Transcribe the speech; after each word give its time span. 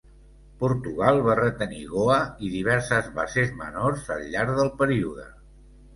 Portugal 0.61 1.19
va 1.27 1.35
retenir 1.39 1.83
Goa 1.91 2.17
i 2.47 2.51
diverses 2.55 3.11
bases 3.19 3.53
menors 3.61 4.09
al 4.17 4.27
llarg 4.37 4.57
del 4.61 4.77
període. 4.81 5.29